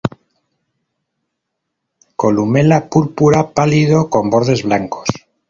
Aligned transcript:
Columela 2.21 2.89
púrpura 2.89 3.51
pálido 3.51 4.09
con 4.09 4.31
bordes 4.31 4.63
blancos. 4.63 5.07